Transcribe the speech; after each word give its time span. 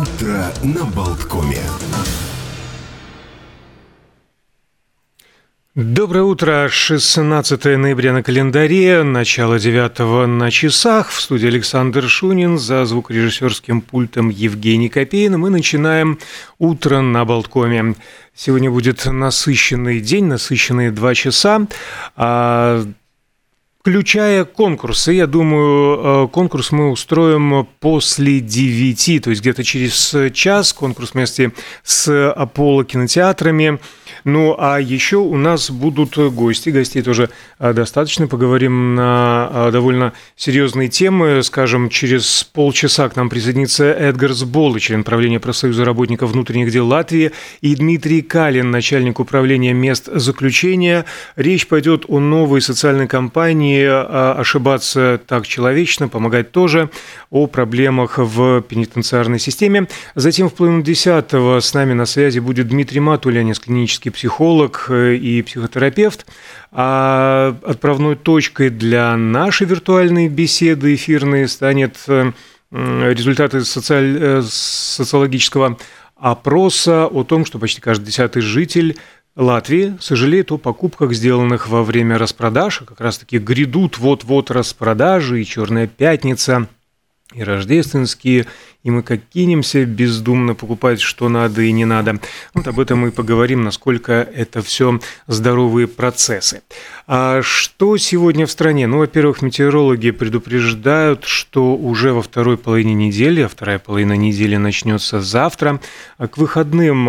Утро 0.00 0.46
на 0.62 0.86
Болткоме. 0.86 1.60
Доброе 5.74 6.22
утро, 6.22 6.68
16 6.70 7.64
ноября 7.76 8.14
на 8.14 8.22
календаре, 8.22 9.02
начало 9.02 9.58
9 9.58 10.26
на 10.26 10.50
часах. 10.50 11.10
В 11.10 11.20
студии 11.20 11.48
Александр 11.48 12.08
Шунин, 12.08 12.56
за 12.56 12.86
звукорежиссерским 12.86 13.82
пультом 13.82 14.30
Евгений 14.30 14.88
Копейн. 14.88 15.38
Мы 15.38 15.50
начинаем 15.50 16.18
утро 16.58 17.02
на 17.02 17.26
Болткоме. 17.26 17.94
Сегодня 18.34 18.70
будет 18.70 19.04
насыщенный 19.04 20.00
день, 20.00 20.24
насыщенные 20.24 20.92
два 20.92 21.14
часа. 21.14 21.66
Включая 23.80 24.44
конкурсы, 24.44 25.12
я 25.12 25.26
думаю, 25.26 26.26
э, 26.26 26.28
конкурс 26.28 26.70
мы 26.70 26.90
устроим 26.90 27.66
после 27.80 28.40
9, 28.40 29.22
то 29.22 29.30
есть 29.30 29.40
где-то 29.40 29.64
через 29.64 30.14
час, 30.34 30.74
конкурс 30.74 31.14
вместе 31.14 31.52
с 31.82 32.30
Аполло 32.32 32.84
кинотеатрами. 32.84 33.78
Ну, 34.24 34.54
а 34.58 34.78
еще 34.78 35.16
у 35.16 35.34
нас 35.38 35.70
будут 35.70 36.18
гости, 36.34 36.68
гостей 36.68 37.00
тоже 37.00 37.30
э, 37.58 37.72
достаточно, 37.72 38.26
поговорим 38.26 38.94
на 38.94 39.48
э, 39.50 39.70
довольно 39.72 40.12
серьезные 40.36 40.90
темы. 40.90 41.42
Скажем, 41.42 41.88
через 41.88 42.44
полчаса 42.44 43.08
к 43.08 43.16
нам 43.16 43.30
присоединится 43.30 43.84
Эдгар 43.84 44.34
Сболы, 44.34 44.78
член 44.78 45.04
правления 45.04 45.40
профсоюза 45.40 45.86
работников 45.86 46.32
внутренних 46.32 46.70
дел 46.70 46.86
Латвии, 46.86 47.32
и 47.62 47.74
Дмитрий 47.74 48.20
Калин, 48.20 48.70
начальник 48.70 49.20
управления 49.20 49.72
мест 49.72 50.10
заключения. 50.12 51.06
Речь 51.36 51.66
пойдет 51.66 52.04
о 52.08 52.20
новой 52.20 52.60
социальной 52.60 53.08
кампании 53.08 53.69
не 53.70 53.84
а, 53.86 54.36
ошибаться 54.38 55.20
так 55.26 55.46
человечно, 55.46 56.08
помогать 56.08 56.52
тоже, 56.52 56.90
о 57.30 57.46
проблемах 57.46 58.18
в 58.18 58.62
пенитенциарной 58.62 59.38
системе. 59.38 59.86
Затем 60.14 60.48
в 60.48 60.54
половину 60.54 60.82
десятого 60.82 61.60
с 61.60 61.74
нами 61.74 61.92
на 61.92 62.06
связи 62.06 62.38
будет 62.38 62.68
Дмитрий 62.68 63.00
Матулянец, 63.00 63.58
клинический 63.60 64.10
психолог 64.10 64.86
э, 64.88 65.14
и 65.14 65.42
психотерапевт. 65.42 66.26
А 66.72 67.56
отправной 67.64 68.16
точкой 68.16 68.70
для 68.70 69.16
нашей 69.16 69.66
виртуальной 69.66 70.28
беседы 70.28 70.94
эфирной 70.94 71.48
станет 71.48 71.96
э, 72.08 72.32
результаты 72.70 73.64
социаль... 73.64 74.16
Э, 74.20 74.42
социологического 74.42 75.76
опроса 76.16 77.06
о 77.06 77.24
том, 77.24 77.44
что 77.44 77.58
почти 77.58 77.80
каждый 77.80 78.06
десятый 78.06 78.42
житель 78.42 78.98
Латвии 79.36 79.96
сожалеет 80.00 80.50
о 80.52 80.58
покупках, 80.58 81.12
сделанных 81.12 81.68
во 81.68 81.82
время 81.82 82.18
распродаж. 82.18 82.82
Как 82.86 83.00
раз-таки 83.00 83.38
грядут 83.38 83.98
вот-вот 83.98 84.50
распродажи 84.50 85.40
и 85.40 85.44
«Черная 85.44 85.86
пятница», 85.86 86.68
и 87.32 87.42
рождественские, 87.42 88.46
и 88.82 88.90
мы 88.90 89.02
как 89.02 89.20
кинемся 89.32 89.84
бездумно 89.84 90.54
покупать, 90.54 91.00
что 91.00 91.28
надо 91.28 91.62
и 91.62 91.70
не 91.70 91.84
надо. 91.84 92.18
Вот 92.54 92.66
об 92.66 92.80
этом 92.80 93.00
мы 93.00 93.12
поговорим, 93.12 93.62
насколько 93.62 94.12
это 94.12 94.62
все 94.62 95.00
здоровые 95.26 95.86
процессы. 95.86 96.62
А 97.06 97.42
что 97.42 97.96
сегодня 97.98 98.46
в 98.46 98.50
стране? 98.50 98.86
Ну, 98.86 98.98
во-первых, 98.98 99.42
метеорологи 99.42 100.10
предупреждают, 100.10 101.24
что 101.24 101.76
уже 101.76 102.12
во 102.12 102.22
второй 102.22 102.56
половине 102.56 102.94
недели, 102.94 103.42
а 103.42 103.48
вторая 103.48 103.78
половина 103.78 104.14
недели 104.14 104.56
начнется 104.56 105.20
завтра, 105.20 105.80
а 106.18 106.26
к 106.26 106.38
выходным 106.38 107.04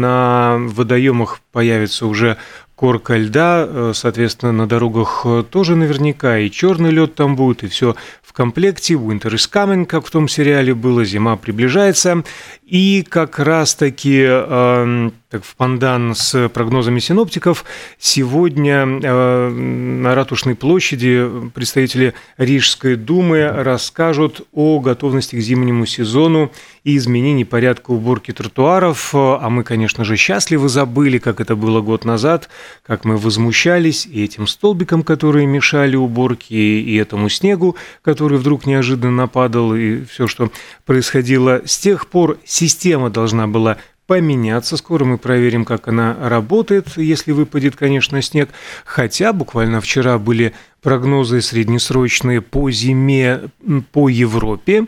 на 0.00 0.56
водоемах 0.58 1.40
появится 1.52 2.06
уже 2.06 2.36
корка 2.84 3.16
льда, 3.16 3.66
э, 3.66 3.92
соответственно, 3.94 4.52
на 4.52 4.66
дорогах 4.66 5.26
тоже 5.50 5.74
наверняка 5.74 6.38
и 6.38 6.50
черный 6.50 6.90
лед 6.90 7.14
там 7.14 7.34
будет, 7.34 7.62
и 7.62 7.68
все 7.68 7.94
комплекте 8.34 8.94
Winter 8.94 9.32
is 9.32 9.48
coming, 9.50 9.86
как 9.86 10.04
в 10.04 10.10
том 10.10 10.28
сериале 10.28 10.74
было, 10.74 11.04
зима 11.04 11.36
приближается. 11.36 12.24
И 12.66 13.04
как 13.06 13.38
раз-таки 13.38 14.24
э, 14.26 15.10
так, 15.34 15.44
в 15.44 15.56
пандан 15.56 16.14
с 16.14 16.48
прогнозами 16.48 16.98
синоптиков, 16.98 17.64
сегодня 17.98 18.86
э, 18.86 19.48
на 19.50 20.14
Ратушной 20.14 20.54
площади 20.54 21.28
представители 21.52 22.14
Рижской 22.38 22.94
думы 22.96 23.46
расскажут 23.48 24.46
о 24.52 24.78
готовности 24.78 25.34
к 25.34 25.40
зимнему 25.40 25.84
сезону 25.86 26.52
и 26.84 26.96
изменении 26.96 27.44
порядка 27.44 27.90
уборки 27.90 28.32
тротуаров. 28.32 29.10
А 29.12 29.46
мы, 29.50 29.64
конечно 29.64 30.04
же, 30.04 30.16
счастливы 30.16 30.68
забыли, 30.68 31.18
как 31.18 31.40
это 31.40 31.56
было 31.56 31.80
год 31.80 32.04
назад, 32.04 32.48
как 32.86 33.04
мы 33.04 33.16
возмущались 33.16 34.06
и 34.06 34.22
этим 34.22 34.46
столбикам, 34.46 35.02
которые 35.02 35.46
мешали 35.46 35.96
уборке, 35.96 36.54
и 36.54 36.96
этому 36.96 37.28
снегу, 37.28 37.76
который 38.02 38.38
вдруг 38.38 38.66
неожиданно 38.66 39.10
нападал, 39.10 39.74
и 39.74 40.04
все, 40.04 40.28
что 40.28 40.50
происходило. 40.86 41.60
С 41.64 41.76
тех 41.78 42.06
пор 42.06 42.38
система 42.54 43.10
должна 43.10 43.46
была 43.46 43.78
поменяться. 44.06 44.76
Скоро 44.76 45.04
мы 45.04 45.18
проверим, 45.18 45.64
как 45.64 45.88
она 45.88 46.16
работает, 46.20 46.96
если 46.96 47.32
выпадет, 47.32 47.76
конечно, 47.76 48.20
снег. 48.22 48.50
Хотя 48.84 49.32
буквально 49.32 49.80
вчера 49.80 50.18
были 50.18 50.54
прогнозы 50.82 51.40
среднесрочные 51.40 52.40
по 52.42 52.70
зиме 52.70 53.50
по 53.92 54.08
Европе 54.08 54.86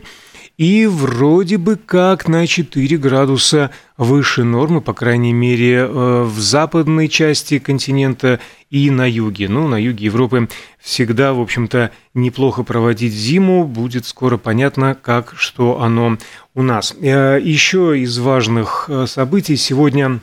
и 0.57 0.87
вроде 0.87 1.57
бы 1.57 1.75
как 1.75 2.27
на 2.27 2.47
4 2.47 2.97
градуса 2.97 3.69
выше 3.95 4.43
нормы, 4.43 4.81
по 4.81 4.93
крайней 4.93 5.31
мере, 5.31 5.75
э, 5.75 6.23
в 6.23 6.39
западной 6.39 7.09
части 7.09 7.59
континента 7.59 8.39
и 8.71 8.89
на 8.89 9.07
юге. 9.07 9.49
Ну, 9.49 9.67
на 9.67 9.79
юге 9.79 10.05
Европы 10.05 10.49
всегда, 10.79 11.33
в 11.33 11.41
общем-то, 11.41 11.91
неплохо 12.15 12.63
проводить 12.63 13.13
зиму. 13.13 13.65
Будет 13.65 14.05
скоро 14.05 14.37
понятно, 14.37 14.97
как, 14.99 15.35
что 15.37 15.79
оно 15.79 16.17
у 16.55 16.63
нас. 16.63 16.95
Э, 16.99 17.39
Еще 17.41 17.99
из 17.99 18.17
важных 18.17 18.85
э, 18.87 19.05
событий 19.05 19.57
сегодня 19.57 20.21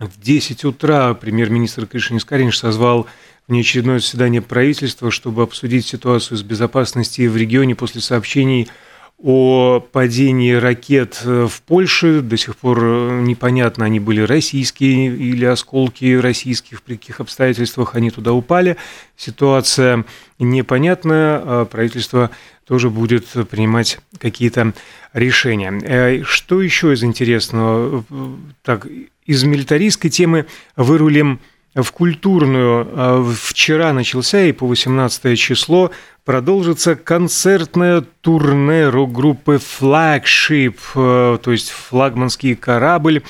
в 0.00 0.20
10 0.20 0.64
утра 0.64 1.14
премьер-министр 1.14 1.86
Кришинис 1.86 2.24
Каринш 2.24 2.58
созвал 2.58 3.06
внеочередное 3.46 4.00
заседание 4.00 4.42
правительства, 4.42 5.12
чтобы 5.12 5.42
обсудить 5.42 5.86
ситуацию 5.86 6.38
с 6.38 6.42
безопасностью 6.42 7.30
в 7.30 7.36
регионе 7.36 7.76
после 7.76 8.00
сообщений 8.00 8.68
падении 9.92 10.52
ракет 10.54 11.20
э, 11.24 11.46
в 11.46 11.62
Польше. 11.62 12.22
До 12.22 12.36
сих 12.36 12.56
пор 12.56 12.78
э, 12.82 13.20
непонятно, 13.22 13.84
они 13.84 14.00
были 14.00 14.22
российские 14.22 15.14
или 15.14 15.44
осколки 15.44 16.16
российских, 16.16 16.82
при 16.82 16.96
каких 16.96 17.20
обстоятельствах 17.20 17.94
они 17.94 18.10
туда 18.10 18.32
упали. 18.32 18.76
Ситуация 19.16 20.04
непонятная, 20.38 21.40
а 21.42 21.64
правительство 21.66 22.30
тоже 22.66 22.88
будет 22.88 23.26
принимать 23.50 23.98
какие-то 24.18 24.72
решения. 25.12 25.78
Э, 25.82 26.22
что 26.24 26.62
еще 26.62 26.94
из 26.94 27.04
интересного? 27.04 28.04
Так, 28.62 28.86
из 29.26 29.44
милитаристской 29.44 30.10
темы 30.10 30.46
вырулим 30.76 31.40
в 31.74 31.92
культурную. 31.92 32.88
А, 32.92 33.32
вчера 33.32 33.92
начался 33.92 34.44
и 34.44 34.52
по 34.52 34.66
18 34.66 35.38
число 35.38 35.90
продолжится 36.24 36.96
концертное 36.96 38.02
турне 38.20 38.88
рок-группы 38.88 39.56
Flagship, 39.56 40.76
э, 40.94 41.38
то 41.42 41.52
есть 41.52 41.70
флагманский 41.70 42.56
корабль 42.56 43.22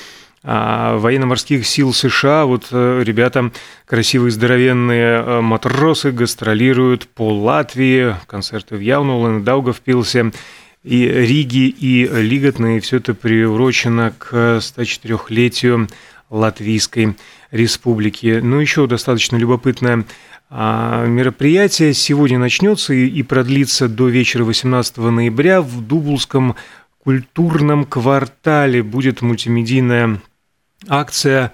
а, 0.43 0.97
военно-морских 0.97 1.65
сил 1.67 1.93
США. 1.93 2.45
Вот 2.45 2.67
э, 2.71 3.03
ребята, 3.05 3.51
красивые 3.85 4.31
здоровенные 4.31 5.21
э, 5.21 5.41
матросы, 5.41 6.11
гастролируют 6.11 7.07
по 7.07 7.31
Латвии, 7.31 8.15
концерты 8.27 8.75
в 8.75 8.79
Яунулен, 8.79 9.43
Даугавпилсе, 9.43 10.31
и 10.83 11.07
Риги, 11.07 11.67
и 11.67 12.07
Лиготно, 12.07 12.77
и 12.77 12.79
все 12.79 12.97
это 12.97 13.13
приурочено 13.13 14.13
к 14.17 14.57
104-летию 14.57 15.87
Латвийской 16.31 17.15
Республики. 17.51 18.39
Ну, 18.41 18.59
еще 18.59 18.87
достаточно 18.87 19.35
любопытное 19.35 20.05
а, 20.49 21.05
мероприятие 21.05 21.93
сегодня 21.93 22.39
начнется 22.39 22.93
и 22.93 23.23
продлится 23.23 23.87
до 23.87 24.09
вечера 24.09 24.43
18 24.43 24.97
ноября 24.97 25.61
в 25.61 25.81
Дублском 25.81 26.55
культурном 27.03 27.85
квартале. 27.85 28.83
Будет 28.83 29.21
мультимедийная 29.21 30.19
акция 30.87 31.53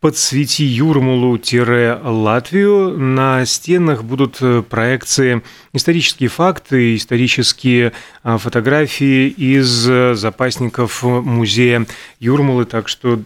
«Подсвети 0.00 0.62
Юрмалу-Латвию». 0.62 2.98
На 2.98 3.46
стенах 3.46 4.04
будут 4.04 4.42
э, 4.42 4.62
проекции, 4.62 5.42
исторические 5.72 6.28
факты, 6.28 6.96
исторические 6.96 7.92
а, 8.22 8.36
фотографии 8.36 9.28
из 9.28 9.88
э, 9.88 10.14
запасников 10.14 11.02
музея 11.02 11.86
Юрмалы. 12.20 12.66
Так 12.66 12.88
что 12.88 13.22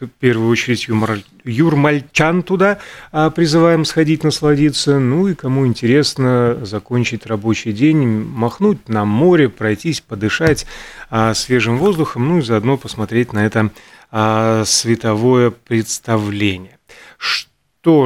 в 0.00 0.08
первую 0.08 0.50
очередь 0.50 0.88
юмор, 0.88 1.18
юрмальчан 1.44 2.42
туда 2.42 2.78
а, 3.12 3.30
призываем 3.30 3.84
сходить 3.84 4.24
насладиться. 4.24 4.98
Ну 4.98 5.28
и 5.28 5.34
кому 5.34 5.66
интересно 5.66 6.58
закончить 6.62 7.26
рабочий 7.26 7.72
день, 7.72 8.06
махнуть 8.06 8.88
на 8.88 9.04
море, 9.04 9.48
пройтись, 9.48 10.00
подышать 10.00 10.66
а, 11.08 11.32
свежим 11.34 11.78
воздухом, 11.78 12.28
ну 12.28 12.38
и 12.38 12.42
заодно 12.42 12.76
посмотреть 12.76 13.32
на 13.32 13.46
это 13.46 13.70
а, 14.10 14.64
световое 14.66 15.50
представление. 15.50 16.78
что 17.16 17.55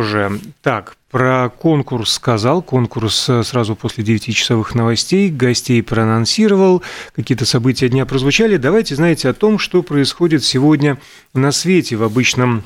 же, 0.02 0.38
так, 0.62 0.96
про 1.10 1.48
конкурс 1.48 2.12
сказал, 2.12 2.62
конкурс 2.62 3.28
э, 3.28 3.42
сразу 3.42 3.74
после 3.74 4.04
9-часовых 4.04 4.76
новостей, 4.76 5.30
гостей 5.30 5.82
проанонсировал, 5.82 6.82
какие-то 7.16 7.46
события 7.46 7.88
дня 7.88 8.06
прозвучали. 8.06 8.58
Давайте, 8.58 8.94
знаете, 8.94 9.28
о 9.28 9.34
том, 9.34 9.58
что 9.58 9.82
происходит 9.82 10.44
сегодня 10.44 10.98
на 11.34 11.50
свете 11.50 11.96
в 11.96 12.02
обычном 12.02 12.62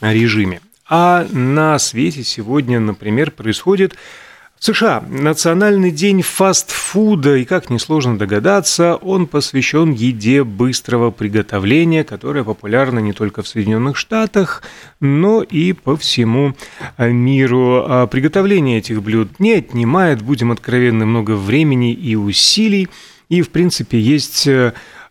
режиме. 0.00 0.60
А 0.88 1.26
на 1.30 1.78
свете 1.78 2.22
сегодня, 2.22 2.78
например, 2.78 3.30
происходит 3.32 3.94
США. 4.58 5.04
Национальный 5.08 5.90
день 5.90 6.22
фастфуда, 6.22 7.36
и 7.36 7.44
как 7.44 7.68
несложно 7.68 8.18
догадаться, 8.18 8.96
он 8.96 9.26
посвящен 9.26 9.92
еде 9.92 10.42
быстрого 10.42 11.10
приготовления, 11.10 12.02
которая 12.02 12.44
популярна 12.44 12.98
не 12.98 13.12
только 13.12 13.42
в 13.42 13.48
Соединенных 13.48 13.96
Штатах, 13.96 14.62
но 15.00 15.42
и 15.42 15.74
по 15.74 15.96
всему 15.96 16.54
миру. 16.98 17.84
А 17.86 18.06
приготовление 18.06 18.78
этих 18.78 19.02
блюд 19.02 19.38
не 19.38 19.52
отнимает, 19.52 20.22
будем 20.22 20.50
откровенны, 20.50 21.04
много 21.04 21.32
времени 21.32 21.92
и 21.92 22.14
усилий, 22.16 22.88
и, 23.28 23.42
в 23.42 23.50
принципе, 23.50 24.00
есть 24.00 24.48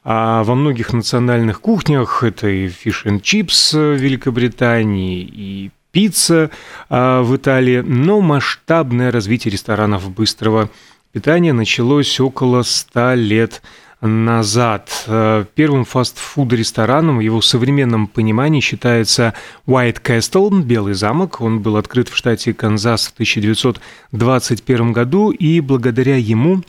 а 0.06 0.44
во 0.44 0.56
многих 0.56 0.92
национальных 0.92 1.62
кухнях 1.62 2.24
это 2.24 2.50
и 2.50 2.68
фиш 2.68 3.06
and 3.06 3.22
чипс 3.22 3.74
в 3.74 3.94
Великобритании, 3.94 5.22
и 5.22 5.72
пицца 5.94 6.50
а, 6.90 7.22
в 7.22 7.38
Италии, 7.38 7.80
но 7.80 8.20
масштабное 8.20 9.12
развитие 9.12 9.52
ресторанов 9.52 10.10
быстрого 10.12 10.70
питания 11.14 11.54
началось 11.54 12.20
около 12.20 12.64
100 12.64 13.14
лет 13.14 13.62
назад. 14.02 15.06
А, 15.08 15.46
первым 15.56 15.86
фастфуд-рестораном 15.86 17.18
в 17.18 17.22
его 17.22 17.42
современном 17.42 18.08
понимании 18.08 18.60
считается 18.60 19.36
White 19.68 20.02
Castle, 20.02 20.64
Белый 20.64 20.96
замок. 20.96 21.40
Он 21.40 21.62
был 21.62 21.78
открыт 21.78 22.10
в 22.10 22.18
штате 22.18 22.54
Канзас 22.54 23.08
в 23.08 23.14
1921 23.14 24.92
году, 24.94 25.30
и 25.30 25.62
благодаря 25.62 26.18
ему 26.18 26.64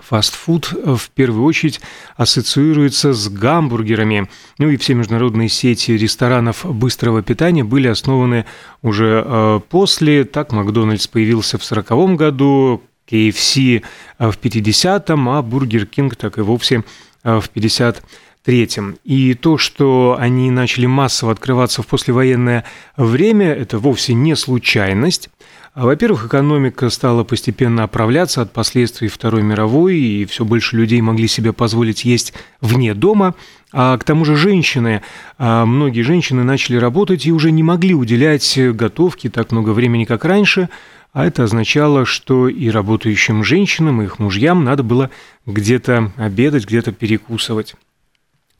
Фастфуд 0.00 0.72
э, 0.72 0.94
в 0.96 1.10
первую 1.10 1.44
очередь 1.44 1.80
ассоциируется 2.16 3.12
с 3.12 3.28
гамбургерами. 3.28 4.28
Ну 4.58 4.68
и 4.68 4.76
все 4.76 4.94
международные 4.94 5.48
сети 5.48 5.92
ресторанов 5.92 6.64
быстрого 6.64 7.22
питания 7.22 7.64
были 7.64 7.88
основаны 7.88 8.44
уже 8.82 9.22
э, 9.24 9.60
после. 9.68 10.24
Так 10.24 10.52
McDonald's 10.52 11.06
появился 11.06 11.58
в 11.58 11.64
1940 11.64 12.18
году, 12.18 12.82
KFC 13.08 13.82
э, 14.18 14.30
в 14.30 14.38
50-м, 14.38 15.28
а 15.28 15.42
Burger 15.42 15.86
King 15.86 16.16
так 16.16 16.38
и 16.38 16.42
вовсе 16.42 16.84
в 17.22 17.44
53-м. 17.54 18.98
И 19.04 19.32
то, 19.32 19.56
что 19.56 20.16
они 20.18 20.50
начали 20.50 20.84
массово 20.84 21.32
открываться 21.32 21.82
в 21.82 21.86
послевоенное 21.86 22.64
время, 22.98 23.46
это 23.54 23.78
вовсе 23.78 24.12
не 24.12 24.36
случайность. 24.36 25.30
Во-первых, 25.74 26.26
экономика 26.26 26.88
стала 26.88 27.24
постепенно 27.24 27.82
оправляться 27.82 28.40
от 28.40 28.52
последствий 28.52 29.08
Второй 29.08 29.42
мировой, 29.42 29.98
и 29.98 30.24
все 30.24 30.44
больше 30.44 30.76
людей 30.76 31.00
могли 31.00 31.26
себе 31.26 31.52
позволить 31.52 32.04
есть 32.04 32.32
вне 32.60 32.94
дома. 32.94 33.34
А 33.72 33.98
к 33.98 34.04
тому 34.04 34.24
же 34.24 34.36
женщины, 34.36 35.02
а 35.36 35.66
многие 35.66 36.02
женщины 36.02 36.44
начали 36.44 36.76
работать 36.76 37.26
и 37.26 37.32
уже 37.32 37.50
не 37.50 37.64
могли 37.64 37.92
уделять 37.92 38.56
готовке 38.56 39.30
так 39.30 39.50
много 39.50 39.70
времени, 39.70 40.04
как 40.04 40.24
раньше, 40.24 40.68
а 41.12 41.26
это 41.26 41.42
означало, 41.42 42.04
что 42.04 42.48
и 42.48 42.70
работающим 42.70 43.42
женщинам, 43.42 44.00
и 44.00 44.04
их 44.04 44.20
мужьям 44.20 44.62
надо 44.62 44.84
было 44.84 45.10
где-то 45.44 46.12
обедать, 46.16 46.66
где-то 46.66 46.92
перекусывать. 46.92 47.74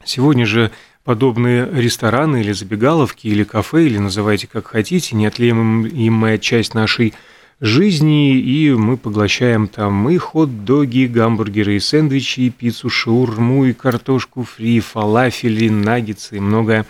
Сегодня 0.05 0.47
же 0.47 0.73
подобные 1.05 1.69
рестораны 1.73 2.41
или 2.41 2.53
забегаловки, 2.53 3.27
или 3.27 3.45
кафе, 3.45 3.87
или 3.87 3.99
называйте 3.99 4.47
как 4.47 4.69
хотите, 4.69 5.15
неотъемлемая 5.15 6.39
часть 6.39 6.75
нашей 6.75 7.15
жизни, 7.61 8.37
и 8.37 8.73
мы 8.73 8.97
поглощаем 8.97 9.69
там 9.69 10.09
и 10.09 10.17
хот-доги, 10.17 11.07
гамбургеры, 11.07 11.77
и 11.77 11.81
сэндвичи, 11.81 12.41
и 12.41 12.51
пиццу, 12.51 12.89
шаурму, 12.89 13.67
и 13.67 13.73
картошку 13.73 14.43
фри, 14.45 14.81
фалафели, 14.81 15.69
наггетсы 15.69 16.39
и 16.39 16.41
многое 16.41 16.87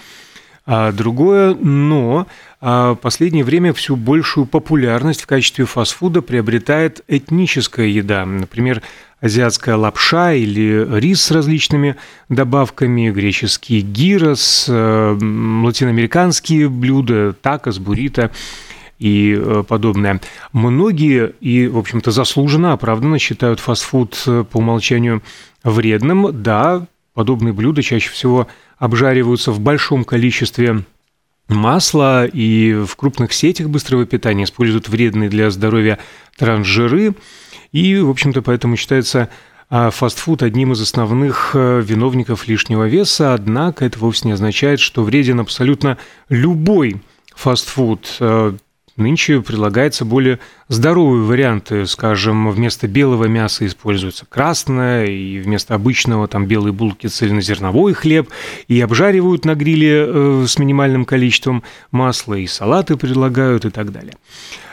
а 0.67 0.93
другое, 0.93 1.55
но 1.55 2.27
а 2.61 2.95
последнее 2.95 3.45
время 3.45 3.75
всю 3.75 3.97
большую 3.97 4.47
популярность 4.47 5.23
в 5.23 5.27
качестве 5.27 5.67
фастфуда 5.67 6.23
приобретает 6.23 7.03
этническая 7.07 7.87
еда. 7.87 8.25
Например, 8.25 8.81
азиатская 9.25 9.77
лапша 9.77 10.35
или 10.35 10.87
рис 11.01 11.23
с 11.23 11.31
различными 11.31 11.97
добавками, 12.29 13.11
греческий 13.11 13.81
гирос, 13.81 14.67
э, 14.69 15.19
латиноамериканские 15.65 16.69
блюда, 16.69 17.33
такос, 17.33 17.79
буррито 17.79 18.31
и 18.99 19.35
э, 19.35 19.65
подобное. 19.67 20.21
Многие 20.53 21.33
и, 21.41 21.67
в 21.69 21.79
общем-то, 21.79 22.11
заслуженно, 22.11 22.75
оправданно 22.75 23.19
считают 23.19 23.61
фастфуд 23.61 24.23
э, 24.27 24.45
по 24.45 24.59
умолчанию 24.59 25.23
вредным. 25.63 26.43
Да, 26.43 26.87
подобные 27.15 27.55
блюда 27.55 27.83
чаще 27.83 28.11
всего 28.11 28.47
обжариваются 28.77 29.53
в 29.53 29.61
большом 29.61 30.05
количестве 30.05 30.85
масла, 31.49 32.27
и 32.27 32.75
в 32.75 32.95
крупных 32.97 33.33
сетях 33.33 33.69
быстрого 33.69 34.05
питания 34.05 34.45
используют 34.45 34.91
вредные 34.91 35.31
для 35.31 35.51
здоровья 35.51 35.99
трансжиры, 36.37 37.15
и, 37.75 37.99
в 37.99 38.09
общем-то, 38.09 38.41
поэтому 38.41 38.77
считается 38.77 39.29
а, 39.69 39.91
фастфуд 39.91 40.45
одним 40.45 40.73
из 40.73 40.81
основных 40.81 41.51
э, 41.55 41.81
виновников 41.81 42.47
лишнего 42.47 42.85
веса, 42.87 43.35
однако 43.35 43.85
это 43.85 43.99
вовсе 43.99 44.29
не 44.29 44.33
означает, 44.33 44.79
что 44.79 45.03
вреден 45.03 45.41
абсолютно 45.41 45.99
любой 46.29 47.03
фастфуд. 47.35 48.19
Нынче 48.97 49.41
предлагаются 49.41 50.05
более 50.05 50.39
здоровые 50.69 51.25
варианты, 51.25 51.85
скажем, 51.87 52.49
вместо 52.51 52.87
белого 52.87 53.25
мяса 53.25 53.67
используется 53.67 54.25
красное, 54.25 55.07
и 55.07 55.41
вместо 55.41 55.75
обычного 55.75 56.29
там 56.29 56.47
белой 56.47 56.71
булки 56.71 57.09
цельнозерновой 57.09 57.93
хлеб, 57.93 58.29
и 58.69 58.81
обжаривают 58.81 59.45
на 59.45 59.57
гриле 59.57 60.07
э, 60.07 60.45
с 60.47 60.59
минимальным 60.61 61.05
количеством 61.07 61.65
масла, 61.91 62.35
и 62.35 62.47
салаты 62.47 62.97
предлагают 62.97 63.65
и 63.65 63.71
так 63.71 63.91
далее. 63.91 64.15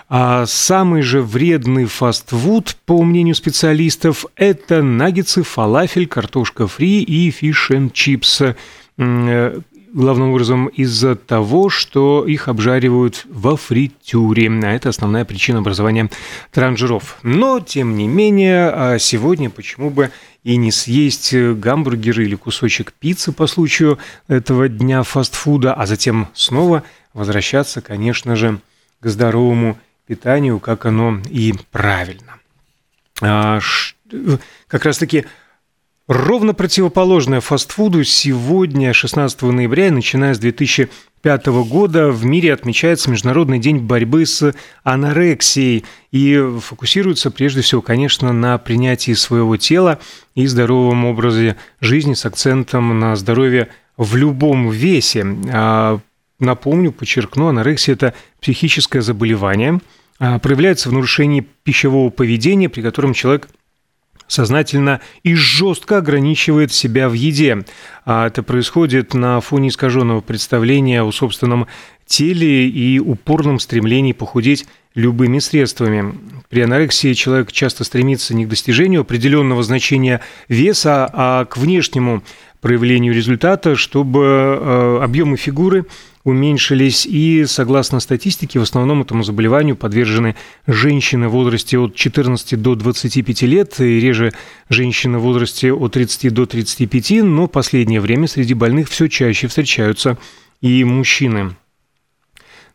А 0.07 0.45
самый 0.45 1.01
же 1.01 1.21
вредный 1.21 1.85
фастфуд, 1.85 2.75
по 2.85 3.01
мнению 3.01 3.33
специалистов, 3.33 4.25
это 4.35 4.83
наггетсы, 4.83 5.41
фалафель, 5.41 6.06
картошка 6.06 6.67
фри 6.67 7.01
и 7.01 7.31
фиш 7.31 7.71
and 7.71 7.91
чипс 7.91 8.41
э, 8.97 9.59
главным 9.93 10.31
образом 10.31 10.67
из-за 10.67 11.15
того, 11.15 11.69
что 11.69 12.25
их 12.25 12.47
обжаривают 12.47 13.25
во 13.29 13.57
фритюре. 13.57 14.49
А 14.63 14.71
это 14.71 14.89
основная 14.89 15.25
причина 15.25 15.59
образования 15.59 16.09
транжиров. 16.51 17.17
Но, 17.23 17.59
тем 17.59 17.95
не 17.95 18.07
менее, 18.07 18.69
а 18.69 18.99
сегодня 18.99 19.49
почему 19.49 19.89
бы 19.89 20.11
и 20.43 20.55
не 20.55 20.71
съесть 20.71 21.33
гамбургер 21.33 22.21
или 22.21 22.35
кусочек 22.35 22.93
пиццы 22.93 23.31
по 23.31 23.48
случаю 23.48 24.00
этого 24.27 24.67
дня 24.67 25.03
фастфуда, 25.03 25.74
а 25.74 25.86
затем 25.86 26.27
снова 26.33 26.83
возвращаться, 27.13 27.81
конечно 27.81 28.36
же, 28.36 28.60
к 29.01 29.07
здоровому 29.07 29.77
питанию, 30.07 30.60
как 30.60 30.86
оно 30.86 31.19
и 31.29 31.53
правильно. 31.71 32.39
А, 33.21 33.60
как 34.67 34.86
раз-таки 34.86 35.25
Ровно 36.08 36.53
противоположное 36.53 37.41
фастфуду 37.41 38.03
сегодня, 38.03 38.91
16 38.91 39.43
ноября, 39.43 39.91
начиная 39.91 40.34
с 40.34 40.39
2005 40.39 41.46
года, 41.46 42.10
в 42.10 42.25
мире 42.25 42.53
отмечается 42.53 43.12
Международный 43.12 43.60
день 43.60 43.77
борьбы 43.77 44.25
с 44.25 44.53
анорексией 44.84 45.86
и 46.12 46.43
фокусируется 46.60 47.29
прежде 47.29 47.62
всего, 47.62 47.84
конечно, 47.84 48.34
на 48.34 48.58
принятии 48.58 49.13
своего 49.13 49.58
тела 49.58 50.00
и 50.34 50.48
здоровом 50.48 51.05
образе 51.05 51.55
жизни 51.81 52.15
с 52.15 52.25
акцентом 52.25 53.00
на 53.00 53.15
здоровье 53.15 53.70
в 53.96 54.15
любом 54.15 54.72
весе. 54.72 55.24
А, 55.53 56.00
напомню, 56.39 56.91
подчеркну, 56.91 57.48
анорексия– 57.48 57.93
это 57.96 58.15
психическое 58.41 59.01
заболевание, 59.01 59.79
а, 60.17 60.39
проявляется 60.39 60.89
в 60.89 60.93
нарушении 60.93 61.46
пищевого 61.63 62.10
поведения, 62.10 62.70
при 62.70 62.81
котором 62.81 63.13
человек– 63.13 63.50
сознательно 64.31 65.01
и 65.23 65.35
жестко 65.35 65.97
ограничивает 65.97 66.71
себя 66.71 67.09
в 67.09 67.13
еде. 67.13 67.65
А 68.05 68.27
это 68.27 68.43
происходит 68.43 69.13
на 69.13 69.41
фоне 69.41 69.67
искаженного 69.67 70.21
представления 70.21 71.03
о 71.03 71.11
собственном 71.11 71.67
теле 72.05 72.69
и 72.69 72.97
упорном 73.00 73.59
стремлении 73.59 74.13
похудеть 74.13 74.65
любыми 74.95 75.39
средствами. 75.39 76.15
При 76.50 76.61
анорексии 76.61 77.13
человек 77.13 77.51
часто 77.51 77.83
стремится 77.83 78.33
не 78.33 78.45
к 78.45 78.50
достижению 78.50 79.01
определенного 79.01 79.63
значения 79.63 80.21
веса, 80.47 81.09
а 81.11 81.45
к 81.45 81.57
внешнему 81.57 82.23
проявлению 82.61 83.13
результата, 83.13 83.75
чтобы 83.75 84.21
э, 84.21 85.00
объемы 85.03 85.35
фигуры 85.35 85.85
уменьшились, 86.23 87.05
и, 87.05 87.45
согласно 87.45 87.99
статистике, 87.99 88.59
в 88.59 88.63
основном 88.63 89.01
этому 89.01 89.23
заболеванию 89.23 89.75
подвержены 89.75 90.35
женщины 90.67 91.27
в 91.27 91.31
возрасте 91.31 91.79
от 91.79 91.95
14 91.95 92.61
до 92.61 92.75
25 92.75 93.41
лет, 93.43 93.79
и 93.79 93.99
реже 93.99 94.31
женщины 94.69 95.17
в 95.17 95.21
возрасте 95.21 95.73
от 95.73 95.93
30 95.93 96.33
до 96.33 96.45
35, 96.45 97.23
но 97.23 97.47
последнее 97.47 98.01
время 98.01 98.27
среди 98.27 98.53
больных 98.53 98.89
все 98.89 99.07
чаще 99.07 99.47
встречаются 99.47 100.17
и 100.61 100.83
мужчины. 100.83 101.55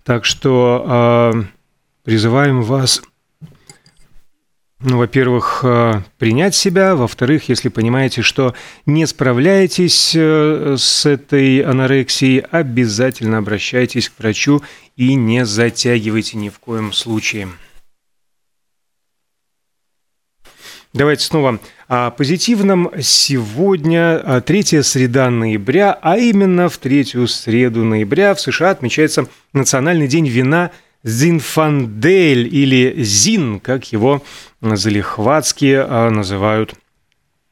Так 0.04 0.24
что 0.24 1.32
э, 1.34 1.42
призываем 2.04 2.62
вас 2.62 3.02
ну, 4.80 4.98
во-первых, 4.98 5.60
э, 5.64 6.02
принять 6.18 6.54
себя, 6.54 6.96
во-вторых, 6.96 7.48
если 7.48 7.70
понимаете, 7.70 8.20
что 8.20 8.54
не 8.84 9.06
справляетесь 9.06 10.12
э, 10.14 10.76
с 10.78 11.06
этой 11.06 11.60
анорексией, 11.60 12.40
обязательно 12.40 13.38
обращайтесь 13.38 14.10
к 14.10 14.18
врачу 14.18 14.62
и 14.94 15.14
не 15.14 15.46
затягивайте 15.46 16.36
ни 16.36 16.50
в 16.50 16.58
коем 16.58 16.92
случае. 16.92 17.48
Давайте 20.92 21.24
снова 21.24 21.58
о 21.88 22.10
позитивном. 22.10 22.90
Сегодня 23.00 24.18
а, 24.18 24.40
третья 24.40 24.82
среда 24.82 25.28
ноября, 25.28 25.98
а 26.00 26.16
именно 26.16 26.70
в 26.70 26.78
третью 26.78 27.28
среду 27.28 27.84
ноября 27.84 28.34
в 28.34 28.40
США 28.40 28.70
отмечается 28.70 29.26
Национальный 29.54 30.06
день 30.06 30.28
вина– 30.28 30.70
Зинфандель 31.06 32.52
или 32.52 33.00
Зин, 33.04 33.60
как 33.60 33.92
его 33.92 34.24
залихватски 34.60 35.74
а, 35.78 36.10
называют 36.10 36.74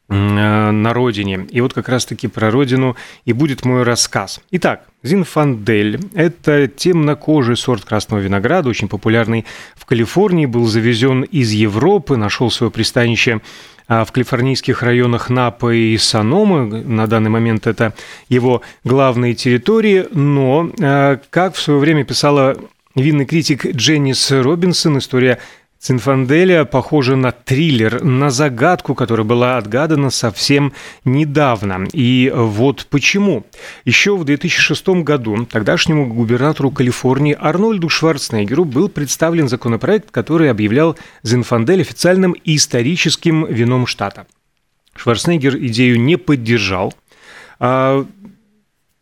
а, 0.09 0.71
на 0.71 0.93
родине. 0.93 1.47
И 1.49 1.61
вот 1.61 1.73
как 1.73 1.87
раз-таки 1.87 2.27
про 2.27 2.51
родину 2.51 2.97
и 3.23 3.31
будет 3.31 3.63
мой 3.63 3.83
рассказ. 3.83 4.41
Итак, 4.51 4.83
Зинфандель– 5.03 6.01
это 6.13 6.67
темнокожий 6.67 7.55
сорт 7.55 7.85
красного 7.85 8.19
винограда, 8.19 8.67
очень 8.67 8.89
популярный 8.89 9.45
в 9.75 9.85
Калифорнии, 9.85 10.47
был 10.47 10.65
завезен 10.65 11.21
из 11.21 11.51
Европы, 11.51 12.17
нашел 12.17 12.51
свое 12.51 12.73
пристанище 12.73 13.39
а, 13.87 14.03
в 14.03 14.11
калифорнийских 14.11 14.83
районах 14.83 15.29
Напа 15.29 15.73
и 15.73 15.97
Саномы. 15.97 16.83
На 16.83 17.07
данный 17.07 17.29
момент 17.29 17.67
это 17.67 17.93
его 18.27 18.63
главные 18.83 19.33
территории, 19.33 20.07
но, 20.11 20.69
как 21.29 21.55
в 21.55 21.61
свое 21.61 21.79
время 21.79 22.03
писала 22.03 22.57
Винный 22.95 23.25
критик 23.25 23.65
Дженнис 23.65 24.31
Робинсон, 24.31 24.99
история 24.99 25.39
Цинфанделя 25.79 26.63
похожа 26.63 27.17
на 27.17 27.33
триллер, 27.33 28.01
на 28.01 28.29
загадку, 28.29 28.95
которая 28.95 29.25
была 29.25 29.57
отгадана 29.57 30.09
совсем 30.09 30.71
недавно. 31.03 31.87
И 31.91 32.31
вот 32.33 32.87
почему. 32.89 33.45
Еще 33.83 34.15
в 34.15 34.23
2006 34.23 34.87
году 35.03 35.45
тогдашнему 35.45 36.07
губернатору 36.07 36.71
Калифорнии 36.71 37.35
Арнольду 37.37 37.89
Шварценеггеру 37.89 38.63
был 38.63 38.87
представлен 38.87 39.49
законопроект, 39.49 40.09
который 40.09 40.49
объявлял 40.49 40.95
Зинфандель 41.21 41.81
официальным 41.81 42.33
историческим 42.45 43.45
вином 43.45 43.87
штата. 43.87 44.25
Шварценеггер 44.95 45.57
идею 45.57 45.99
не 45.99 46.15
поддержал. 46.15 46.93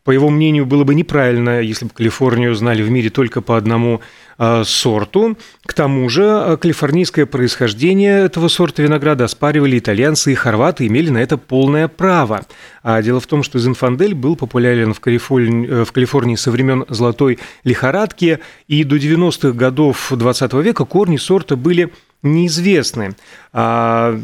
А 0.03 0.05
по 0.05 0.12
его 0.12 0.29
мнению, 0.29 0.65
было 0.65 0.83
бы 0.83 0.95
неправильно, 0.95 1.62
если 1.62 1.86
бы 1.86 1.91
Калифорнию 1.91 2.53
знали 2.55 2.81
в 2.81 2.89
мире 2.89 3.10
только 3.10 3.41
по 3.41 3.55
одному 3.55 4.01
э, 4.38 4.63
сорту. 4.65 5.38
К 5.65 5.74
тому 5.74 6.10
же 6.10 6.24
э, 6.24 6.57
калифорнийское 6.57 7.25
происхождение 7.25 8.25
этого 8.25 8.50
сорта 8.50 8.83
винограда 8.83 9.24
оспаривали 9.24 9.79
итальянцы 9.79 10.33
и 10.33 10.36
хорваты, 10.36 10.88
имели 10.88 11.10
на 11.10 11.19
это 11.19 11.38
полное 11.38 11.88
право. 11.88 12.45
А 12.83 13.01
дело 13.01 13.22
в 13.22 13.27
том, 13.27 13.43
что 13.43 13.60
Зинфандель 13.60 14.13
был 14.13 14.36
популярен 14.36 14.93
в 14.93 15.00
Калифорнии, 15.00 15.69
э, 15.69 15.86
в 15.86 15.91
Калифорнии 15.93 16.36
со 16.36 16.51
времен 16.51 16.86
золотой 16.89 17.39
лихорадки, 17.63 18.39
и 18.67 18.83
до 18.83 18.98
90-х 18.98 19.51
годов 19.51 20.12
20 20.12 20.53
века 20.53 20.86
корни 20.86 21.17
сорта 21.17 21.55
были 21.55 21.93
неизвестны. 22.24 23.15
А 23.53 24.19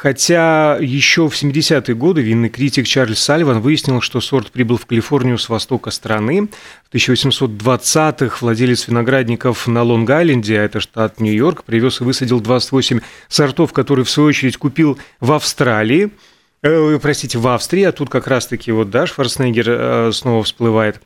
Хотя 0.00 0.78
еще 0.80 1.28
в 1.28 1.32
70-е 1.32 1.92
годы 1.96 2.20
винный 2.22 2.50
критик 2.50 2.86
Чарльз 2.86 3.18
Сальван 3.18 3.60
выяснил, 3.60 4.00
что 4.00 4.20
сорт 4.20 4.52
прибыл 4.52 4.76
в 4.76 4.86
Калифорнию 4.86 5.38
с 5.38 5.48
востока 5.48 5.90
страны. 5.90 6.48
В 6.88 6.94
1820-х 6.94 8.36
владелец 8.40 8.86
виноградников 8.86 9.66
на 9.66 9.82
Лонг-Айленде, 9.82 10.56
а 10.56 10.62
это 10.62 10.78
штат 10.78 11.18
Нью-Йорк, 11.18 11.64
привез 11.64 12.00
и 12.00 12.04
высадил 12.04 12.38
28 12.38 13.00
сортов, 13.26 13.72
которые 13.72 14.04
в 14.04 14.10
свою 14.10 14.28
очередь 14.28 14.56
купил 14.56 15.00
в 15.18 15.32
Австралии. 15.32 16.12
Э, 16.62 16.96
простите, 17.02 17.38
в 17.38 17.48
Австрии, 17.48 17.82
а 17.82 17.90
тут 17.90 18.08
как 18.08 18.28
раз-таки 18.28 18.70
вот, 18.70 18.90
да, 18.90 19.04
Шварценеггер 19.04 19.66
э, 19.68 20.12
снова 20.12 20.44
всплывает. 20.44 21.00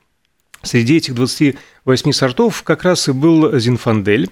Среди 0.63 0.99
этих 0.99 1.15
28 1.15 2.13
сортов 2.13 2.63
как 2.63 2.83
раз 2.83 3.09
и 3.09 3.13
был 3.13 3.59
Зинфандель. 3.59 4.29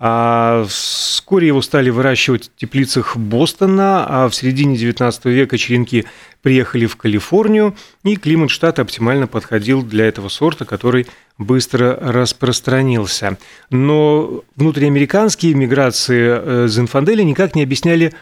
А 0.00 0.64
вскоре 0.68 1.48
его 1.48 1.60
стали 1.60 1.90
выращивать 1.90 2.50
в 2.54 2.60
теплицах 2.60 3.16
Бостона, 3.16 4.06
а 4.06 4.28
в 4.28 4.34
середине 4.34 4.76
XIX 4.76 5.12
века 5.24 5.58
черенки 5.58 6.04
приехали 6.40 6.86
в 6.86 6.96
Калифорнию, 6.96 7.74
и 8.04 8.14
климат 8.14 8.50
штата 8.50 8.82
оптимально 8.82 9.26
подходил 9.26 9.82
для 9.82 10.06
этого 10.06 10.28
сорта, 10.28 10.64
который 10.64 11.08
быстро 11.36 11.98
распространился. 12.00 13.38
Но 13.70 14.44
внутриамериканские 14.54 15.54
миграции 15.54 16.28
э, 16.28 16.68
Зинфанделя 16.68 17.24
никак 17.24 17.56
не 17.56 17.64
объясняли 17.64 18.14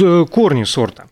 э, 0.00 0.26
корни 0.28 0.64
сорта. 0.64 1.06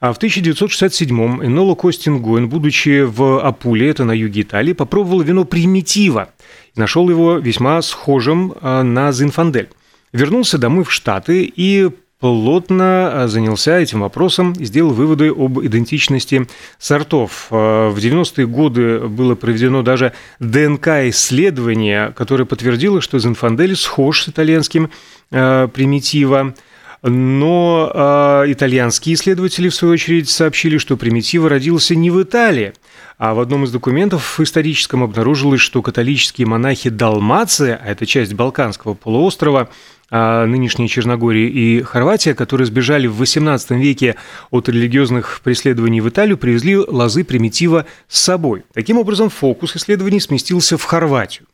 А 0.00 0.12
в 0.12 0.18
1967-м 0.18 1.44
Эноло 1.44 1.74
Костин 1.74 2.20
Гоин, 2.20 2.48
будучи 2.48 3.02
в 3.02 3.40
Апуле, 3.40 3.88
это 3.88 4.04
на 4.04 4.12
юге 4.12 4.42
Италии, 4.42 4.72
попробовал 4.72 5.22
вино 5.22 5.44
примитива 5.44 6.30
и 6.74 6.80
нашел 6.80 7.08
его 7.08 7.38
весьма 7.38 7.80
схожим 7.82 8.54
а, 8.60 8.82
на 8.82 9.12
Зинфандель. 9.12 9.70
Вернулся 10.12 10.58
домой 10.58 10.84
в 10.84 10.92
Штаты 10.92 11.50
и 11.56 11.88
плотно 12.20 13.24
а, 13.24 13.28
занялся 13.28 13.78
этим 13.78 14.00
вопросом 14.00 14.52
и 14.52 14.66
сделал 14.66 14.92
выводы 14.92 15.30
об 15.30 15.60
идентичности 15.60 16.46
сортов. 16.78 17.46
А, 17.50 17.88
в 17.88 17.96
90-е 17.96 18.46
годы 18.46 18.98
было 19.00 19.34
проведено 19.34 19.82
даже 19.82 20.12
ДНК-исследование, 20.40 22.12
которое 22.12 22.44
подтвердило, 22.44 23.00
что 23.00 23.18
Зинфандель 23.18 23.76
схож 23.76 24.24
с 24.24 24.28
итальянским 24.28 24.90
примитива. 25.30 26.54
Но 27.08 27.92
э, 27.94 28.52
итальянские 28.52 29.14
исследователи, 29.14 29.68
в 29.68 29.74
свою 29.74 29.94
очередь, 29.94 30.28
сообщили, 30.28 30.76
что 30.78 30.96
примитива 30.96 31.48
родился 31.48 31.94
не 31.94 32.10
в 32.10 32.20
Италии, 32.20 32.72
а 33.16 33.32
в 33.34 33.38
одном 33.38 33.62
из 33.62 33.70
документов 33.70 34.40
историческом 34.40 35.04
обнаружилось, 35.04 35.60
что 35.60 35.82
католические 35.82 36.48
монахи 36.48 36.90
Далмация, 36.90 37.80
а 37.80 37.90
это 37.90 38.06
часть 38.06 38.34
Балканского 38.34 38.94
полуострова, 38.94 39.68
а 40.10 40.46
нынешней 40.46 40.88
Черногории 40.88 41.48
и 41.48 41.82
Хорватия, 41.82 42.34
которые 42.34 42.66
сбежали 42.66 43.06
в 43.06 43.22
XVIII 43.22 43.78
веке 43.78 44.16
от 44.50 44.68
религиозных 44.68 45.40
преследований 45.44 46.00
в 46.00 46.08
Италию, 46.08 46.36
привезли 46.36 46.76
лозы 46.76 47.22
примитива 47.22 47.86
с 48.08 48.20
собой. 48.20 48.64
Таким 48.74 48.98
образом, 48.98 49.30
фокус 49.30 49.76
исследований 49.76 50.18
сместился 50.18 50.76
в 50.76 50.82
Хорватию. 50.82 51.46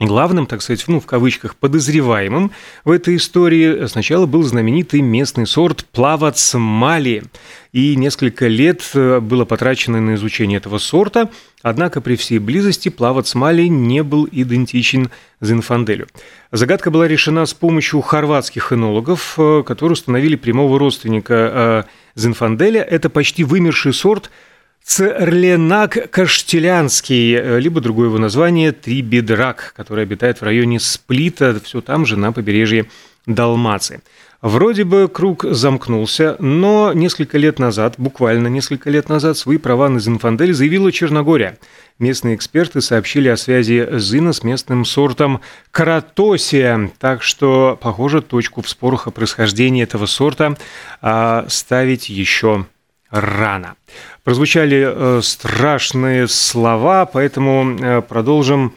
Главным, 0.00 0.46
так 0.46 0.60
сказать, 0.60 0.84
ну, 0.88 0.98
в 0.98 1.06
кавычках, 1.06 1.54
подозреваемым 1.54 2.50
в 2.84 2.90
этой 2.90 3.14
истории 3.14 3.86
сначала 3.86 4.26
был 4.26 4.42
знаменитый 4.42 5.00
местный 5.02 5.46
сорт 5.46 5.84
плавац 5.84 6.54
мали. 6.54 7.22
И 7.70 7.94
несколько 7.94 8.48
лет 8.48 8.82
э, 8.94 9.20
было 9.20 9.44
потрачено 9.44 10.00
на 10.00 10.14
изучение 10.14 10.56
этого 10.56 10.78
сорта, 10.78 11.30
однако 11.62 12.00
при 12.00 12.16
всей 12.16 12.38
близости 12.40 12.88
плавац 12.88 13.36
мали 13.36 13.68
не 13.68 14.02
был 14.02 14.28
идентичен 14.30 15.10
Зинфанделю. 15.40 16.08
Загадка 16.50 16.90
была 16.90 17.06
решена 17.06 17.46
с 17.46 17.54
помощью 17.54 18.00
хорватских 18.00 18.72
энологов, 18.72 19.34
э, 19.38 19.62
которые 19.64 19.92
установили 19.92 20.34
прямого 20.34 20.76
родственника 20.76 21.34
э, 21.34 21.82
Зинфанделя. 22.16 22.82
Это 22.82 23.10
почти 23.10 23.44
вымерший 23.44 23.92
сорт– 23.92 24.32
Церленак 24.84 26.10
каштелянский, 26.10 27.34
э, 27.34 27.58
либо 27.58 27.80
другое 27.80 28.08
его 28.08 28.18
название 28.18 28.70
Трибедрак, 28.72 29.72
который 29.74 30.04
обитает 30.04 30.40
в 30.40 30.44
районе 30.44 30.78
Сплита, 30.78 31.58
все 31.64 31.80
там 31.80 32.04
же 32.04 32.18
на 32.18 32.32
побережье 32.32 32.86
Далмации. 33.26 34.02
Вроде 34.42 34.84
бы 34.84 35.08
круг 35.08 35.46
замкнулся, 35.48 36.36
но 36.38 36.92
несколько 36.92 37.38
лет 37.38 37.58
назад, 37.58 37.94
буквально 37.96 38.48
несколько 38.48 38.90
лет 38.90 39.08
назад, 39.08 39.38
свои 39.38 39.56
права 39.56 39.88
на 39.88 40.00
Зинфандель 40.00 40.52
заявила 40.52 40.92
Черногория. 40.92 41.56
Местные 41.98 42.36
эксперты 42.36 42.82
сообщили 42.82 43.28
о 43.28 43.38
связи 43.38 43.88
Зина 43.92 44.34
с 44.34 44.42
местным 44.42 44.84
сортом 44.84 45.40
Каратосия, 45.70 46.90
так 46.98 47.22
что, 47.22 47.78
похоже, 47.80 48.20
точку 48.20 48.60
в 48.60 48.68
спорах 48.68 49.06
о 49.06 49.12
происхождении 49.12 49.82
этого 49.82 50.04
сорта 50.04 50.58
а, 51.00 51.46
ставить 51.48 52.10
еще 52.10 52.66
рано. 53.14 53.76
Прозвучали 54.24 54.84
э, 54.86 55.20
страшные 55.22 56.26
слова, 56.26 57.06
поэтому 57.06 57.76
э, 57.78 58.02
продолжим 58.02 58.74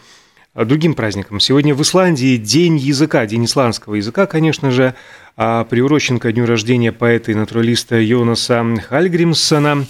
э, 0.53 0.63
другим 0.63 0.93
праздником. 0.93 1.39
Сегодня 1.39 1.73
в 1.73 1.81
Исландии 1.81 2.37
День 2.37 2.77
языка, 2.77 3.25
День 3.25 3.45
исландского 3.45 3.95
языка, 3.95 4.27
конечно 4.27 4.69
же, 4.69 4.93
а 5.37 5.63
приурочен 5.63 6.19
ко 6.19 6.31
дню 6.31 6.45
рождения 6.45 6.91
поэта 6.91 7.31
и 7.31 7.35
натуралиста 7.35 7.99
Йонаса 7.99 8.63
Хальгримсона. 8.87 9.87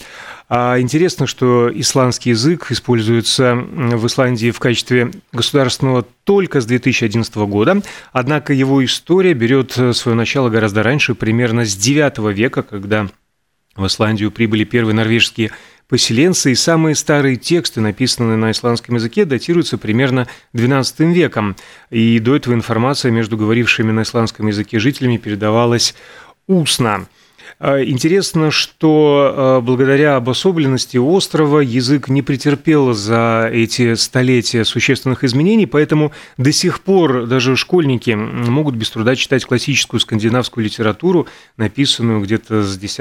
А 0.49 0.79
интересно, 0.79 1.27
что 1.27 1.69
исландский 1.73 2.29
язык 2.29 2.71
используется 2.71 3.53
в 3.53 4.07
Исландии 4.07 4.51
в 4.51 4.59
качестве 4.59 5.11
государственного 5.33 6.05
только 6.23 6.61
с 6.61 6.65
2011 6.65 7.35
года, 7.35 7.81
однако 8.13 8.53
его 8.53 8.83
история 8.85 9.33
берет 9.33 9.73
свое 9.73 10.15
начало 10.15 10.49
гораздо 10.49 10.83
раньше, 10.83 11.15
примерно 11.15 11.65
с 11.65 11.75
IX 11.75 12.31
века, 12.31 12.63
когда 12.63 13.07
в 13.77 13.87
Исландию 13.87 14.31
прибыли 14.31 14.63
первые 14.63 14.95
норвежские 14.95 15.51
поселенцы, 15.87 16.51
и 16.51 16.55
самые 16.55 16.95
старые 16.95 17.37
тексты, 17.37 17.79
написанные 17.79 18.37
на 18.37 18.51
исландском 18.51 18.95
языке, 18.95 19.25
датируются 19.25 19.77
примерно 19.77 20.27
XII 20.53 21.13
веком. 21.13 21.55
И 21.89 22.19
до 22.19 22.35
этого 22.35 22.53
информация 22.53 23.11
между 23.11 23.37
говорившими 23.37 23.91
на 23.91 24.01
исландском 24.01 24.47
языке 24.47 24.79
жителями 24.79 25.17
передавалась 25.17 25.95
устно. 26.47 27.07
А, 27.59 27.81
интересно, 27.81 28.51
что 28.51 29.33
а, 29.35 29.61
благодаря 29.61 30.15
обособленности 30.17 30.97
острова 30.97 31.59
язык 31.59 32.07
не 32.07 32.21
претерпел 32.21 32.93
за 32.93 33.49
эти 33.51 33.95
столетия 33.95 34.63
существенных 34.63 35.23
изменений, 35.23 35.65
поэтому 35.65 36.11
до 36.37 36.51
сих 36.51 36.81
пор 36.81 37.25
даже 37.25 37.55
школьники 37.55 38.11
могут 38.11 38.75
без 38.75 38.91
труда 38.91 39.15
читать 39.15 39.45
классическую 39.45 39.99
скандинавскую 39.99 40.65
литературу, 40.65 41.27
написанную 41.57 42.21
где-то 42.21 42.63
с 42.63 42.77
X 42.77 42.99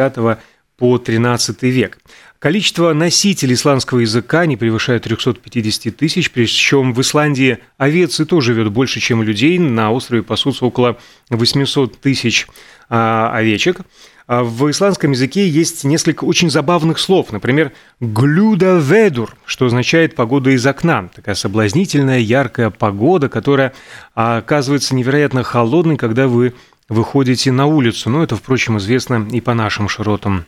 по 0.76 0.96
XIII 0.96 1.56
век. 1.70 1.98
Количество 2.38 2.92
носителей 2.92 3.54
исландского 3.54 4.00
языка 4.00 4.44
не 4.46 4.56
превышает 4.56 5.04
350 5.04 5.96
тысяч, 5.96 6.30
причем 6.30 6.92
в 6.92 7.00
Исландии 7.00 7.58
овец 7.78 8.20
и 8.20 8.24
тоже 8.24 8.54
живет 8.54 8.70
больше, 8.70 9.00
чем 9.00 9.22
людей. 9.22 9.58
На 9.58 9.90
острове 9.90 10.22
пасутся 10.22 10.66
около 10.66 10.98
800 11.30 11.98
тысяч 11.98 12.46
а, 12.90 13.30
овечек. 13.32 13.80
А 14.28 14.42
в 14.42 14.68
исландском 14.70 15.12
языке 15.12 15.48
есть 15.48 15.84
несколько 15.84 16.24
очень 16.24 16.50
забавных 16.50 16.98
слов. 16.98 17.32
Например, 17.32 17.72
«глюда 18.00 18.76
ведур», 18.78 19.34
что 19.46 19.66
означает 19.66 20.16
«погода 20.16 20.50
из 20.50 20.66
окна». 20.66 21.08
Такая 21.14 21.36
соблазнительная, 21.36 22.18
яркая 22.18 22.70
погода, 22.70 23.28
которая 23.28 23.72
оказывается 24.14 24.96
невероятно 24.96 25.44
холодной, 25.44 25.96
когда 25.96 26.26
вы 26.26 26.54
выходите 26.88 27.52
на 27.52 27.66
улицу. 27.66 28.10
Но 28.10 28.22
это, 28.22 28.34
впрочем, 28.36 28.78
известно 28.78 29.26
и 29.32 29.40
по 29.40 29.54
нашим 29.54 29.88
широтам 29.88 30.44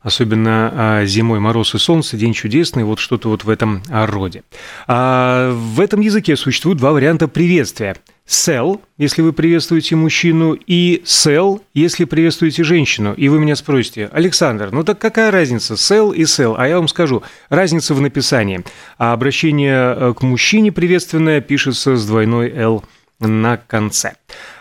особенно 0.00 0.72
а, 0.72 1.04
зимой 1.04 1.40
мороз 1.40 1.74
и 1.74 1.78
солнце, 1.78 2.16
день 2.16 2.32
чудесный, 2.32 2.84
вот 2.84 2.98
что-то 2.98 3.28
вот 3.28 3.44
в 3.44 3.50
этом 3.50 3.82
роде. 3.90 4.42
А 4.86 5.52
в 5.52 5.80
этом 5.80 6.00
языке 6.00 6.36
существуют 6.36 6.78
два 6.78 6.92
варианта 6.92 7.28
приветствия– 7.28 7.96
sell, 8.30 8.80
если 8.96 9.22
вы 9.22 9.32
приветствуете 9.32 9.96
мужчину, 9.96 10.52
и 10.54 11.02
sell, 11.04 11.60
если 11.74 12.04
приветствуете 12.04 12.62
женщину. 12.62 13.12
И 13.14 13.28
вы 13.28 13.40
меня 13.40 13.56
спросите, 13.56 14.08
Александр, 14.12 14.70
ну 14.70 14.84
так 14.84 15.00
какая 15.00 15.32
разница, 15.32 15.74
sell 15.74 16.14
и 16.14 16.22
sell? 16.22 16.54
А 16.56 16.68
я 16.68 16.76
вам 16.76 16.86
скажу, 16.86 17.24
разница 17.48 17.92
в 17.92 18.00
написании. 18.00 18.64
А 18.98 19.12
обращение 19.12 19.94
э, 19.96 20.14
к 20.16 20.22
мужчине 20.22 20.70
приветственное 20.70 21.40
пишется 21.40 21.96
с 21.96 22.06
двойной 22.06 22.52
L 22.54 22.84
на 23.18 23.56
конце. 23.56 24.14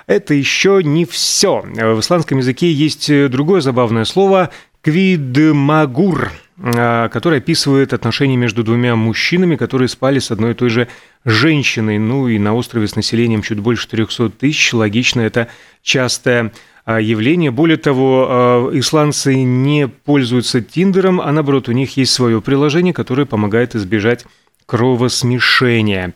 Это 0.07 0.33
еще 0.33 0.81
не 0.83 1.05
все. 1.05 1.61
В 1.61 1.99
исландском 1.99 2.39
языке 2.39 2.71
есть 2.71 3.29
другое 3.29 3.61
забавное 3.61 4.05
слово 4.05 4.49
«квидмагур», 4.81 6.31
а, 6.61 7.07
который 7.09 7.39
описывает 7.39 7.93
отношения 7.93 8.35
между 8.35 8.63
двумя 8.63 8.95
мужчинами, 8.95 9.55
которые 9.55 9.87
спали 9.87 10.19
с 10.19 10.29
одной 10.29 10.51
и 10.51 10.55
той 10.55 10.69
же 10.69 10.87
женщиной. 11.23 11.99
Ну 11.99 12.27
и 12.27 12.37
на 12.37 12.53
острове 12.53 12.87
с 12.87 12.95
населением 12.95 13.41
чуть 13.41 13.59
больше 13.59 13.87
300 13.87 14.29
тысяч. 14.31 14.73
Логично, 14.73 15.21
это 15.21 15.47
частое 15.83 16.51
а, 16.85 16.99
явление. 16.99 17.51
Более 17.51 17.77
того, 17.77 18.27
а, 18.29 18.69
исландцы 18.73 19.35
не 19.35 19.87
пользуются 19.87 20.59
Тиндером, 20.59 21.21
а 21.21 21.31
наоборот, 21.31 21.69
у 21.69 21.71
них 21.71 21.95
есть 21.95 22.11
свое 22.11 22.41
приложение, 22.41 22.93
которое 22.93 23.25
помогает 23.25 23.75
избежать 23.75 24.25
кровосмешения. 24.65 26.13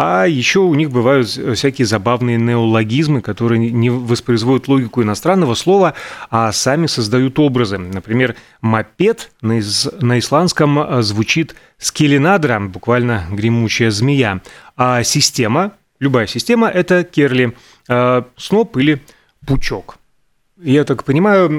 А 0.00 0.26
еще 0.26 0.60
у 0.60 0.76
них 0.76 0.92
бывают 0.92 1.26
всякие 1.26 1.84
забавные 1.84 2.36
неологизмы, 2.36 3.20
которые 3.20 3.58
не 3.58 3.90
воспроизводят 3.90 4.68
логику 4.68 5.02
иностранного 5.02 5.54
слова, 5.54 5.94
а 6.30 6.52
сами 6.52 6.86
создают 6.86 7.36
образы. 7.40 7.78
Например, 7.78 8.36
мопед 8.60 9.32
на, 9.42 9.58
из, 9.58 9.88
на 10.00 10.20
исландском 10.20 10.78
а, 10.78 11.02
звучит 11.02 11.56
скелинадра, 11.78 12.60
буквально 12.60 13.24
гремучая 13.32 13.90
змея, 13.90 14.40
а 14.76 15.02
система, 15.02 15.72
любая 15.98 16.28
система– 16.28 16.68
это 16.72 17.02
керли, 17.02 17.56
а, 17.88 18.24
сноп 18.36 18.76
или 18.76 19.02
пучок. 19.48 19.96
Я 20.62 20.84
так 20.84 21.02
понимаю, 21.02 21.50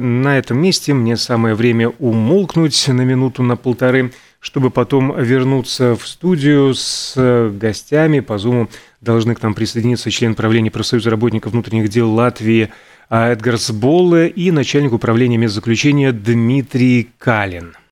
на 0.00 0.38
этом 0.38 0.58
месте 0.58 0.92
мне 0.92 1.16
самое 1.16 1.54
время 1.56 1.88
умолкнуть 1.88 2.86
на 2.86 3.02
минуту, 3.02 3.42
на 3.42 3.56
полторы– 3.56 4.12
чтобы 4.40 4.70
потом 4.70 5.22
вернуться 5.22 5.94
в 5.94 6.08
студию 6.08 6.74
с 6.74 7.14
э, 7.16 7.50
гостями. 7.50 8.20
По 8.20 8.38
Зуму 8.38 8.68
должны 9.00 9.34
к 9.34 9.42
нам 9.42 9.54
присоединиться 9.54 10.10
член 10.10 10.34
правления 10.34 10.70
профсоюза 10.70 11.10
работников 11.10 11.52
внутренних 11.52 11.90
дел 11.90 12.10
Латвии 12.10 12.70
а, 13.10 13.32
Эдгарс 13.32 13.70
Болле 13.70 14.28
и 14.28 14.50
начальник 14.50 14.92
управления 14.92 15.36
медзаключения 15.36 16.12
Дмитрий 16.12 17.10
Калин. 17.18 17.74